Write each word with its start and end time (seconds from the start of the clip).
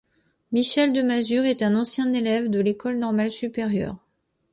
Michel 0.51 0.93
Demazure 0.93 1.45
est 1.45 1.61
un 1.61 1.75
ancien 1.75 2.11
élève 2.13 2.49
de 2.49 2.59
l'École 2.59 2.97
normale 2.97 3.29
supérieure. 3.31 3.97